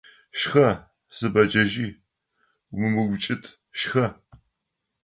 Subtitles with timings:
[0.39, 0.67] Шхэ,
[1.15, 1.91] си бэджэжъый,
[2.83, 3.43] умыукӀыт,
[3.79, 4.05] шхэ!